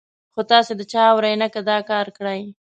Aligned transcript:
خو 0.33 0.41
تاسې 0.51 0.73
د 0.77 0.81
چا 0.91 1.03
اورئ 1.13 1.35
نه، 1.41 1.47
که 1.53 1.59
دا 1.69 1.77
کار 1.91 2.07
کړئ. 2.17 2.41